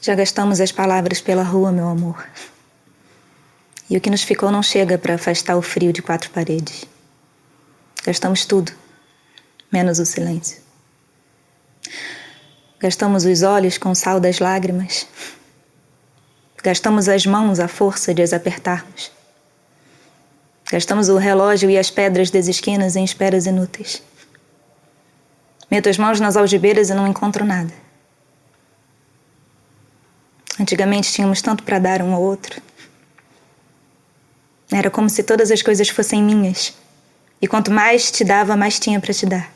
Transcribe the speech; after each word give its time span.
Já 0.00 0.14
gastamos 0.14 0.60
as 0.60 0.72
palavras 0.72 1.20
pela 1.20 1.42
rua, 1.42 1.70
meu 1.70 1.86
amor. 1.86 2.26
E 3.88 3.96
o 3.96 4.00
que 4.00 4.08
nos 4.08 4.22
ficou 4.22 4.50
não 4.50 4.62
chega 4.62 4.96
para 4.96 5.14
afastar 5.14 5.56
o 5.56 5.62
frio 5.62 5.92
de 5.92 6.00
quatro 6.00 6.30
paredes. 6.30 6.86
Gastamos 8.04 8.46
tudo, 8.46 8.72
menos 9.70 9.98
o 9.98 10.06
silêncio. 10.06 10.58
Gastamos 12.78 13.26
os 13.26 13.42
olhos 13.42 13.76
com 13.76 13.90
o 13.90 13.94
sal 13.94 14.18
das 14.18 14.38
lágrimas. 14.38 15.06
Gastamos 16.62 17.08
as 17.08 17.26
mãos 17.26 17.60
à 17.60 17.68
força 17.68 18.14
de 18.14 18.22
as 18.22 18.32
apertarmos. 18.32 19.10
Gastamos 20.72 21.10
o 21.10 21.18
relógio 21.18 21.68
e 21.68 21.76
as 21.76 21.90
pedras 21.90 22.30
das 22.30 22.48
esquinas 22.48 22.96
em 22.96 23.04
esperas 23.04 23.44
inúteis. 23.44 24.02
Meto 25.70 25.90
as 25.90 25.98
mãos 25.98 26.20
nas 26.20 26.36
algibeiras 26.36 26.88
e 26.88 26.94
não 26.94 27.06
encontro 27.06 27.44
nada. 27.44 27.89
Antigamente 30.60 31.10
tínhamos 31.10 31.40
tanto 31.40 31.64
para 31.64 31.78
dar 31.78 32.02
um 32.02 32.12
ao 32.12 32.20
outro. 32.20 32.60
Era 34.70 34.90
como 34.90 35.08
se 35.08 35.22
todas 35.22 35.50
as 35.50 35.62
coisas 35.62 35.88
fossem 35.88 36.22
minhas. 36.22 36.74
E 37.40 37.48
quanto 37.48 37.70
mais 37.70 38.10
te 38.10 38.22
dava, 38.22 38.54
mais 38.58 38.78
tinha 38.78 39.00
para 39.00 39.14
te 39.14 39.24
dar. 39.24 39.50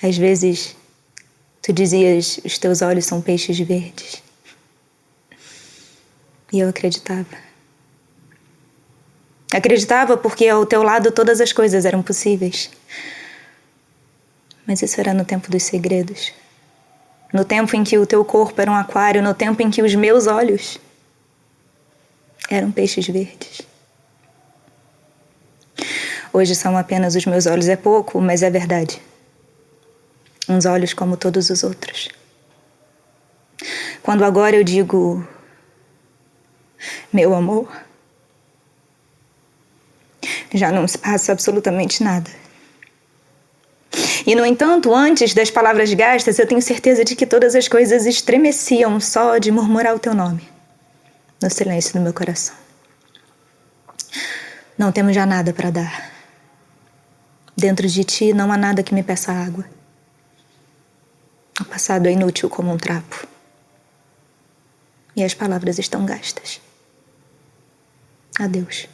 Às 0.00 0.16
vezes, 0.16 0.76
tu 1.60 1.72
dizias: 1.72 2.38
os 2.44 2.56
teus 2.56 2.82
olhos 2.82 3.04
são 3.04 3.20
peixes 3.20 3.58
verdes. 3.58 4.22
E 6.52 6.60
eu 6.60 6.68
acreditava. 6.68 7.46
Acreditava 9.52 10.16
porque 10.16 10.46
ao 10.46 10.64
teu 10.64 10.84
lado 10.84 11.10
todas 11.10 11.40
as 11.40 11.52
coisas 11.52 11.84
eram 11.84 12.00
possíveis. 12.00 12.70
Mas 14.64 14.82
isso 14.82 15.00
era 15.00 15.12
no 15.12 15.24
tempo 15.24 15.50
dos 15.50 15.64
segredos 15.64 16.32
no 17.32 17.44
tempo 17.44 17.74
em 17.76 17.84
que 17.84 17.98
o 17.98 18.06
teu 18.06 18.24
corpo 18.24 18.60
era 18.60 18.70
um 18.70 18.74
aquário, 18.76 19.22
no 19.22 19.34
tempo 19.34 19.62
em 19.62 19.70
que 19.70 19.82
os 19.82 19.94
meus 19.94 20.26
olhos 20.26 20.78
eram 22.50 22.70
peixes 22.70 23.06
verdes. 23.06 23.62
Hoje 26.32 26.54
são 26.54 26.76
apenas 26.76 27.14
os 27.14 27.24
meus 27.24 27.46
olhos, 27.46 27.68
é 27.68 27.76
pouco, 27.76 28.20
mas 28.20 28.42
é 28.42 28.50
verdade. 28.50 29.00
Uns 30.48 30.64
olhos 30.66 30.92
como 30.92 31.16
todos 31.16 31.50
os 31.50 31.64
outros. 31.64 32.08
Quando 34.02 34.24
agora 34.24 34.54
eu 34.54 34.62
digo, 34.62 35.26
meu 37.12 37.34
amor, 37.34 37.68
já 40.54 40.70
não 40.70 40.86
se 40.86 40.98
passa 40.98 41.32
absolutamente 41.32 42.04
nada. 42.04 42.30
E, 44.24 44.34
no 44.34 44.46
entanto, 44.46 44.94
antes 44.94 45.34
das 45.34 45.50
palavras 45.50 45.92
gastas, 45.92 46.38
eu 46.38 46.46
tenho 46.46 46.62
certeza 46.62 47.04
de 47.04 47.16
que 47.16 47.26
todas 47.26 47.54
as 47.54 47.66
coisas 47.66 48.06
estremeciam 48.06 49.00
só 49.00 49.38
de 49.38 49.50
murmurar 49.50 49.94
o 49.94 49.98
teu 49.98 50.14
nome 50.14 50.48
no 51.42 51.50
silêncio 51.50 51.92
do 51.94 52.00
meu 52.00 52.14
coração. 52.14 52.54
Não 54.78 54.92
temos 54.92 55.14
já 55.14 55.26
nada 55.26 55.52
para 55.52 55.70
dar. 55.70 56.12
Dentro 57.56 57.88
de 57.88 58.04
ti 58.04 58.32
não 58.32 58.52
há 58.52 58.56
nada 58.56 58.82
que 58.82 58.94
me 58.94 59.02
peça 59.02 59.32
água. 59.32 59.64
O 61.60 61.64
passado 61.64 62.06
é 62.06 62.12
inútil 62.12 62.50
como 62.50 62.70
um 62.70 62.76
trapo. 62.76 63.26
E 65.14 65.24
as 65.24 65.32
palavras 65.32 65.78
estão 65.78 66.04
gastas. 66.04 66.60
Adeus. 68.38 68.86